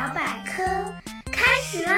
[0.00, 0.62] 小百科
[1.30, 1.92] 开始啦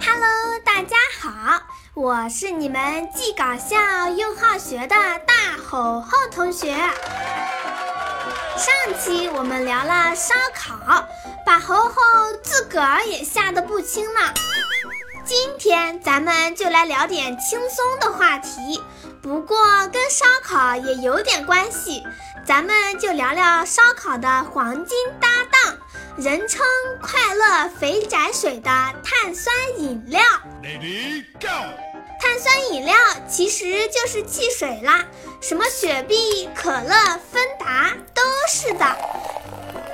[0.00, 1.60] ！Hello，大家好，
[1.94, 3.76] 我是你们既搞笑
[4.10, 4.94] 又好学的
[5.26, 5.34] 大
[5.68, 6.72] 吼吼同学。
[8.56, 11.04] 上期我们聊了烧烤，
[11.44, 11.94] 把猴猴
[12.44, 14.20] 自个儿也吓得不轻呢。
[15.24, 18.80] 今天咱们就来聊点轻松的话题，
[19.26, 19.58] 不过
[19.92, 22.00] 跟烧烤也有点关系，
[22.44, 25.76] 咱们就聊聊烧烤的黄金搭档，
[26.16, 26.64] 人称
[27.02, 28.70] “快乐肥宅水”的
[29.02, 30.22] 碳酸饮料。
[30.62, 31.48] Ready go！
[32.20, 32.94] 碳酸饮料
[33.28, 35.04] 其实就是汽水啦，
[35.40, 38.96] 什么雪碧、可乐、芬达都是的，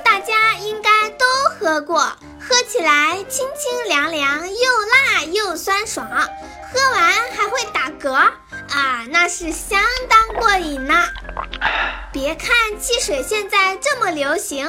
[0.05, 1.25] 大家应该都
[1.57, 2.07] 喝过。
[2.39, 8.29] 喝起来清清凉凉，又辣又酸爽，喝完还会打嗝，
[9.23, 10.93] 那是相当过瘾呢。
[12.11, 14.65] 别看汽水现在这么流行，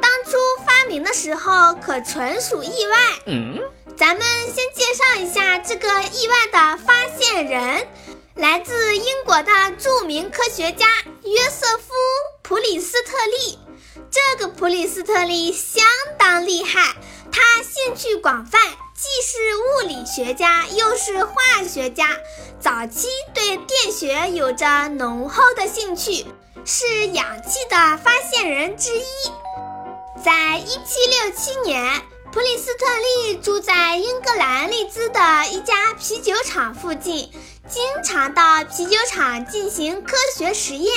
[0.00, 2.96] 当初发明的时候可纯属意外。
[3.26, 3.60] 嗯，
[3.98, 7.86] 咱们先介绍一下这个意外的发现人，
[8.34, 10.86] 来自英国的著名科学家
[11.24, 11.92] 约瑟夫·
[12.40, 13.58] 普里斯特利。
[14.10, 15.84] 这个普里斯特利相
[16.16, 16.94] 当厉害。
[17.30, 18.58] 他兴趣广泛，
[19.00, 21.32] 既是物理学家，又是化
[21.62, 22.18] 学家。
[22.58, 26.26] 早期对电学有着浓厚的兴趣，
[26.64, 29.04] 是氧气的发现人之一。
[30.24, 37.30] 在一七六七年，普里斯特利住在英格兰利兹的一家啤酒厂附近，
[37.68, 40.92] 经常到啤酒厂进行科学实验。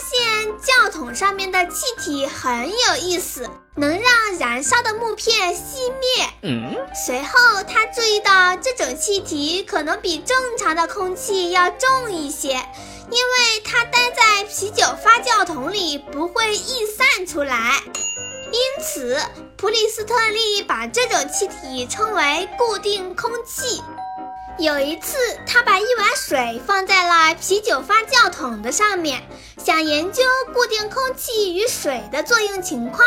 [0.00, 3.46] 他发现教桶上面的气体很有意思。
[3.76, 6.26] 能让燃烧的木片熄灭。
[6.42, 17.80] 嗯，随后他注意到这种气体可能比正常的空气要重一些，因为它待在啤酒发酵桶里不会逸散出来。
[18.52, 19.18] 因此，
[19.56, 23.80] 普里斯特利把这种气体称为固定空气。
[24.60, 25.16] 有一次，
[25.46, 29.26] 他把一碗水放在了啤酒发酵桶的上面，
[29.56, 30.22] 想研究
[30.52, 33.02] 固定空气与水的作用情况。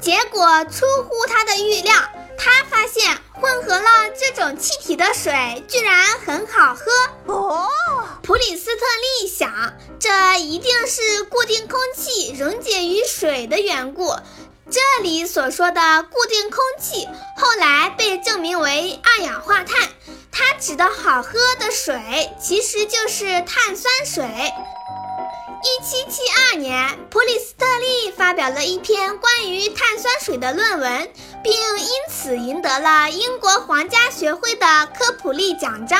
[0.00, 1.94] 结果出乎他的预料，
[2.38, 6.90] 他发现混合了这种气体的水居然很好喝
[7.26, 7.68] 哦。
[8.22, 8.82] 普里斯特
[9.20, 14.14] 利想，这一定是固定空气溶解于水的缘故。
[14.70, 17.06] 这里所说的固定空气，
[17.36, 19.88] 后来被证明为二氧化碳。
[20.30, 24.24] 它指的好喝的水，其实就是碳酸水。
[24.24, 31.10] 一七七二年，普里斯特利发表了一篇关于碳酸水的论文，
[31.42, 35.98] 并因此赢得了英国皇家学会的科普利奖章。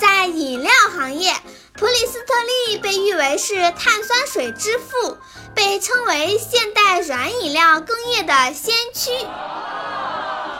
[0.00, 1.34] 在饮料行业，
[1.74, 2.34] 普里斯特
[2.68, 5.18] 利被誉为是碳酸水之父，
[5.56, 9.10] 被称为现代软饮料工业的先驱。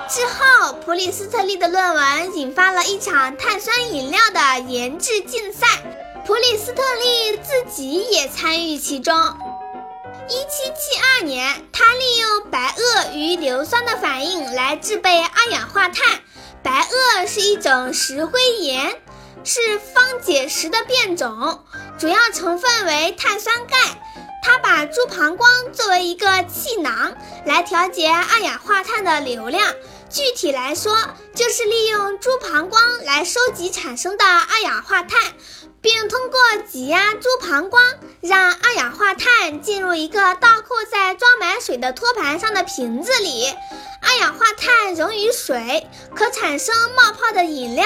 [0.09, 5.67] 之后，普里斯特利的论文引发了一场碳酸饮料的研制竞赛。
[6.25, 9.15] 普里斯特利自己也参与其中。
[10.29, 16.21] 一七七二年，他利用白垩与硫酸的反应来制备二氧化碳。
[16.63, 18.99] 白垩是一种石灰岩，
[19.45, 21.63] 是方解石的变种，
[21.99, 23.77] 主要成分为碳酸钙。
[24.47, 29.75] 他把猪膀胱作为一个气囊，来调节二氧化碳的流量。
[30.09, 30.97] 具体来说，
[31.35, 35.21] 就是利用猪膀胱来收集产生的二氧化碳。
[35.83, 37.83] 并通过挤压猪膀胱，
[38.21, 43.47] 让二氧化碳进入一个倒扣在装满水的托盘上的瓶子里。
[44.03, 47.85] 二氧化碳溶于水，可产生冒泡的饮料。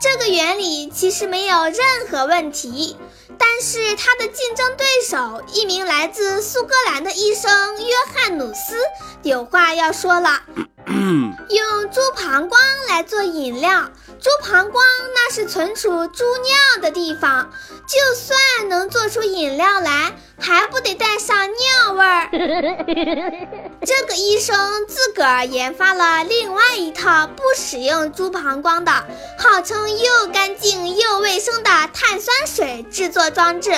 [0.00, 1.74] 这个原理其实没有任
[2.10, 2.98] 何问题，
[3.38, 8.76] 但是他的竞争对手，一名来自苏格兰的医生约翰努斯，
[9.22, 10.42] 有话要说了。
[11.48, 12.58] 用猪膀胱
[12.88, 13.90] 来做饮料，
[14.20, 14.82] 猪膀胱
[15.14, 17.50] 那是存储猪尿的地方，
[17.86, 22.30] 就算能做出饮料来，还不得带上尿味儿？
[23.84, 28.92] 这个医生自个儿研发了另外一套不使用猪膀胱的，
[29.38, 33.72] 号称又干净又卫生的碳酸水制作装置。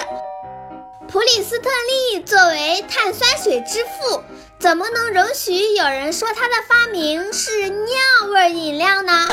[1.09, 1.71] 普里斯特
[2.12, 4.23] 利作为碳酸水之父。
[4.59, 7.94] 怎么能容许有人说他的发明是尿
[8.33, 9.29] 味饮料呢？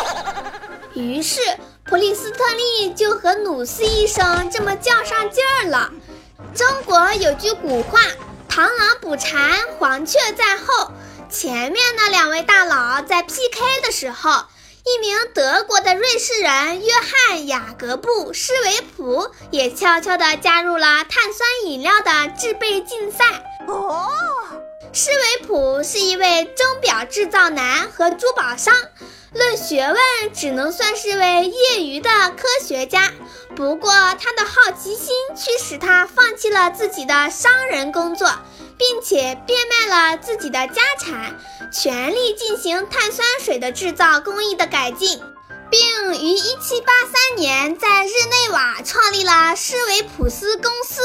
[0.96, 1.40] 于是
[1.86, 5.92] 普里斯特利就和努斯医生这么较上劲儿了。
[6.56, 8.00] 中国有句古话
[8.50, 10.92] ：“螳螂捕蝉，黄雀在后。”
[11.30, 14.30] 前面那两位大佬在 PK 的时候，
[14.86, 23.26] 一名德国的瑞士人约翰·雅各布·施维普也悄悄地加入了碳酸饮料的制备竞赛。
[23.68, 24.08] 哦，
[24.96, 28.72] 施维普是一位钟表制造男和珠宝商，
[29.34, 33.12] 论学问只能算是位业余的科学家。
[33.56, 38.32] 不过，他的好奇心驱使他放弃了自己的商人工作，
[38.78, 41.40] 并且变卖了自己的家产。
[41.72, 45.20] 全力进行碳酸水的制造工艺的改进，
[45.72, 45.82] 并
[46.14, 51.02] 于1783年在日内瓦创立了施维普斯公司。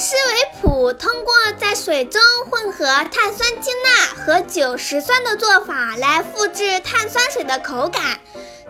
[0.00, 8.20] 施维普通过在水中混合碳酸氢钠和酒石酸的做法来复制碳酸水的口感，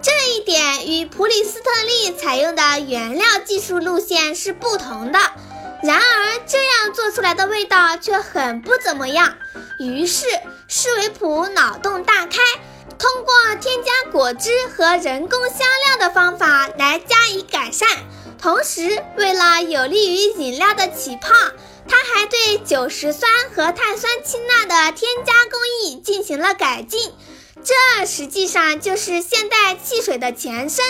[0.01, 5.19] 这一点与普里斯特利采用的原料技术路线是不同的。
[5.83, 9.37] 然而，这样做出来的味道却很不怎么样。
[9.79, 10.25] 于是，
[10.67, 12.39] 施维普脑洞大开，
[12.99, 15.59] 通过添加果汁和人工香
[15.89, 17.87] 料的方法来加以改善。
[18.41, 21.29] 同时，为了有利于饮料的起泡，
[21.89, 27.13] 他还对酒石酸和碳酸氢钠的添加工艺进行了改进。
[27.65, 30.85] 这实际上就是现代汽水的前身。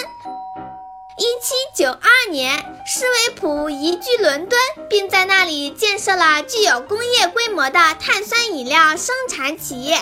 [1.16, 4.58] 一七九二年，施维普移居伦敦，
[4.88, 9.98] 并在那里建设了具有工业规模的碳酸饮料生产企业。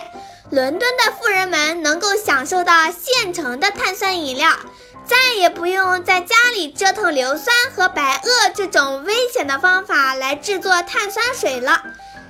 [0.50, 4.52] 伦敦的富人们能够享受到现成的碳酸饮料，
[5.06, 11.82] 再也不用在家里折腾硫酸和白垩这种危险的方法来制作碳酸水了。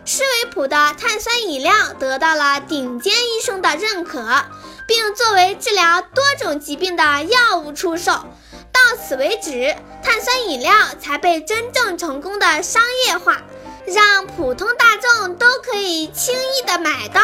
[0.04, 4.44] 施维普的碳酸饮料得到了顶尖医生的认可，
[4.86, 8.12] 并作为治疗多种疾病的药物出售。
[8.12, 9.74] 到此为止，
[10.04, 13.38] 碳酸饮料才被真正成功的商业化，
[13.86, 17.20] 让普通大众都可以轻易的买到。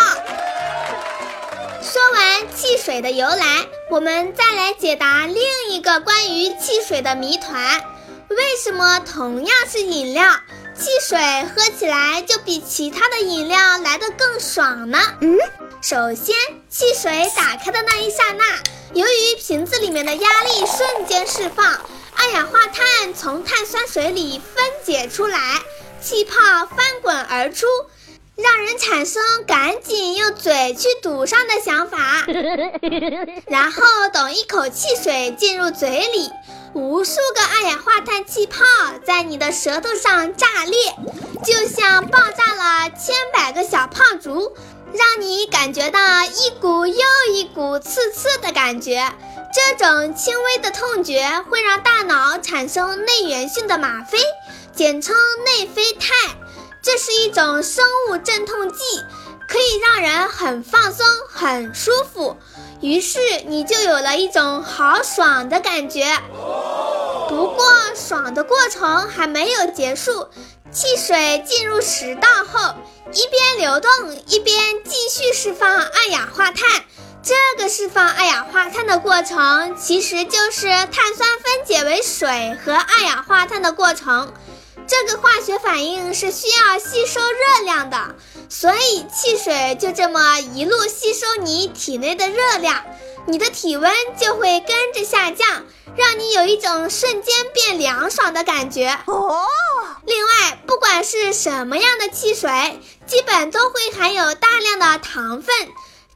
[1.83, 7.81] 说完汽水的由来，我们再来解答另一个关于汽水的谜团：
[8.29, 10.31] 为什么同样是饮料，
[10.79, 11.19] 汽水
[11.49, 15.01] 喝起来就比其他的饮料来得更爽呢？
[15.23, 15.37] 嗯，
[15.83, 16.37] 首先，
[16.71, 18.45] 汽水打开的那一刹那。
[18.95, 21.67] 由于瓶子里面的压力瞬间释放，
[22.15, 25.61] 二氧化碳从碳酸水里分解出来，
[26.01, 27.67] 气泡翻滚而出，
[28.37, 32.25] 让人产生赶紧用嘴去堵上的想法。
[33.47, 33.83] 然后
[34.13, 36.31] 等一口汽水进入嘴里，
[36.75, 38.65] 无数个二氧化碳气泡
[39.05, 40.95] 在你的舌头上炸裂，
[41.45, 44.57] 就像爆炸了千百个小胖竹。
[44.95, 47.03] 让你感觉到一股又
[47.33, 49.11] 一股刺刺的感觉，
[49.55, 54.19] 这种轻微的痛觉会让大脑产生内源性的吗啡，
[54.75, 56.13] 简称内啡肽。
[56.83, 58.83] 这是一种生物镇痛剂，
[59.49, 62.37] 可以让人很放松、很舒服。
[62.81, 66.19] 于是你就有了一种好爽的感觉。
[67.29, 67.65] 不过，
[67.95, 70.29] 爽的过程还没有结束。
[70.73, 72.75] 汽水进入食道后，
[73.13, 73.91] 一边流动
[74.27, 76.83] 一边继续释放二氧化碳。
[77.23, 84.33] 这个释放二氧化碳的过程，其实就是碳酸分解为水和二氧化碳的过程。
[84.93, 88.15] 这个化学反应是需要吸收热量的，
[88.51, 92.85] 所以汽水就这么一路吸收你体内的热量，
[93.27, 93.91] 你的体温
[94.21, 95.65] 就会跟着下降，
[95.97, 98.99] 让你有一种瞬间变凉爽的感觉。
[99.07, 99.47] 哦。
[100.05, 105.55] 另外，不管是什么样的汽水，基本都会含有大量的糖分。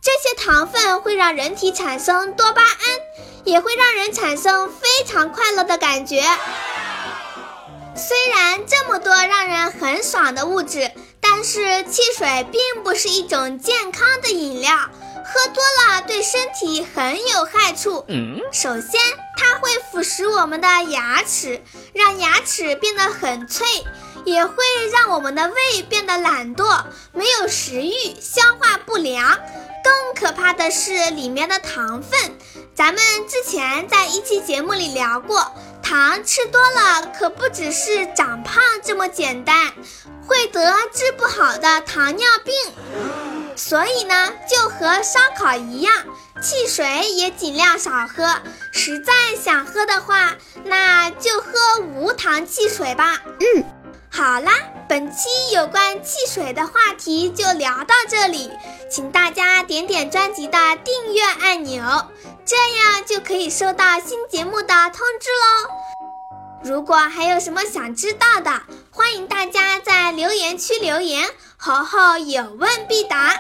[0.03, 2.79] 这些糖分会让人体产生多巴胺，
[3.45, 6.23] 也会让人产生非常快乐的感觉。
[7.97, 14.77] 虽然这么多让人很爽的物质，但是汽水并不是一种健康的饮料。
[15.29, 18.07] 喝多了对身体很有害处。
[18.53, 19.01] 首先，
[19.37, 21.63] 它会腐蚀我们的牙齿，
[21.95, 23.67] 让牙齿变得很脆，
[24.25, 24.55] 也会
[24.93, 29.37] 让我们的胃变得懒惰，没有食欲，消化不良。
[29.83, 32.39] 更可怕的是里面的糖分。
[32.75, 35.53] 咱们之前在一期节目里聊过，
[35.89, 39.73] 糖吃多了可不只是长胖这么简单，
[40.27, 42.53] 会得治不好的糖尿病。
[43.55, 45.95] 所以呢，就和烧烤一样，
[46.43, 48.35] 汽水也尽量少喝。
[48.73, 53.23] 实在想喝的话，那就喝无糖汽水吧。
[53.39, 54.53] 嗯，好啦，
[54.89, 58.51] 本期有关汽水的话题就聊到这里，
[58.91, 61.83] 请大家点点专辑的订阅按钮，
[62.45, 65.71] 这样就可以收到新节目的通知喽。
[66.65, 71.29] 如果还有什么想知道的，欢迎大家在留言区留言。
[71.59, 73.35] 猴猴有问必答。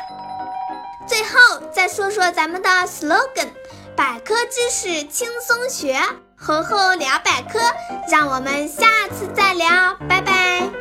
[1.09, 3.49] 最后再说说咱们的 slogan：
[3.97, 5.99] 百科知识轻松学，
[6.39, 7.59] 红后两百颗。
[8.11, 9.67] 让我们下次再聊
[10.09, 10.76] 拜拜。